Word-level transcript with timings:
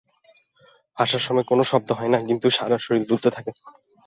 হাসার 0.97 1.23
সময় 1.27 1.45
কোনো 1.47 1.63
শব্দ 1.71 1.89
হয় 1.91 2.11
না, 2.13 2.19
কিন্তু 2.27 2.47
সারা 2.49 2.77
শরীর 2.79 3.03
দুলতে 3.09 3.29
থাকে। 3.35 3.51